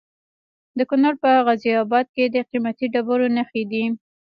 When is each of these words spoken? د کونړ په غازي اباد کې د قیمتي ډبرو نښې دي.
د 0.77 0.79
کونړ 0.89 1.13
په 1.23 1.29
غازي 1.45 1.71
اباد 1.83 2.05
کې 2.15 2.23
د 2.27 2.35
قیمتي 2.49 2.85
ډبرو 2.93 3.27
نښې 3.35 3.63
دي. 3.71 3.83